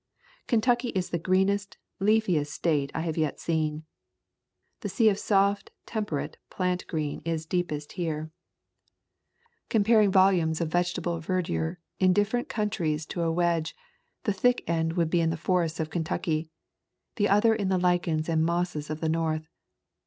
Kentucky 0.47 0.87
is 0.95 1.11
the 1.11 1.19
greenest, 1.19 1.77
leafiest 1.99 2.47
State 2.51 2.91
I 2.95 3.01
have 3.01 3.17
yet 3.19 3.39
seen. 3.39 3.83
The 4.79 4.89
sea 4.89 5.09
of 5.09 5.19
soft 5.19 5.69
temperate 5.85 6.39
plant 6.49 6.87
green 6.87 7.21
is 7.23 7.45
deepest 7.45 7.91
here. 7.91 8.31
[14] 9.69 9.69
Kentucky 9.69 9.93
Forests 9.93 10.01
and 10.01 10.07
Caves" 10.07 10.09
Comparing 10.09 10.11
volumes 10.11 10.59
of 10.59 10.71
vegetable 10.71 11.19
verdure 11.19 11.77
in 11.99 12.13
different 12.13 12.49
countries 12.49 13.05
to 13.05 13.21
a 13.21 13.31
wedge, 13.31 13.75
the 14.23 14.33
thick 14.33 14.67
end 14.67 14.93
would 14.93 15.11
be 15.11 15.21
in 15.21 15.29
the 15.29 15.37
forests 15.37 15.79
of 15.79 15.91
Kentucky, 15.91 16.49
the 17.17 17.29
other 17.29 17.53
in 17.53 17.69
the 17.69 17.77
lichens 17.77 18.27
and 18.27 18.43
mosses 18.43 18.89
of 18.89 19.01
the 19.01 19.07
North. 19.09 19.47